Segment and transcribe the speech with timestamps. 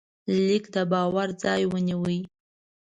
[0.45, 2.03] لیک د باور ځای ونیو.